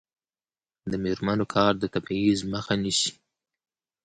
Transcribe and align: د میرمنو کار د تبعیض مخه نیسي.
د 0.91 0.93
میرمنو 1.03 1.45
کار 1.53 1.73
د 1.79 1.83
تبعیض 1.93 2.39
مخه 2.51 2.73
نیسي. 2.83 3.11